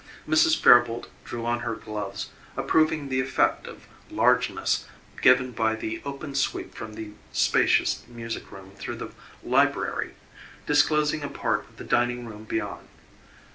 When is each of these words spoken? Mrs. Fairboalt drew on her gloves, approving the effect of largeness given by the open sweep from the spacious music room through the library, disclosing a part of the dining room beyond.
Mrs. 0.27 0.59
Fairboalt 0.59 1.05
drew 1.23 1.45
on 1.45 1.59
her 1.59 1.75
gloves, 1.75 2.29
approving 2.57 3.09
the 3.09 3.19
effect 3.21 3.67
of 3.67 3.85
largeness 4.09 4.87
given 5.21 5.51
by 5.51 5.75
the 5.75 6.01
open 6.03 6.33
sweep 6.33 6.73
from 6.73 6.95
the 6.95 7.11
spacious 7.31 8.01
music 8.07 8.51
room 8.51 8.71
through 8.75 8.95
the 8.95 9.11
library, 9.43 10.15
disclosing 10.65 11.21
a 11.21 11.29
part 11.29 11.69
of 11.69 11.77
the 11.77 11.83
dining 11.83 12.25
room 12.25 12.45
beyond. 12.45 12.87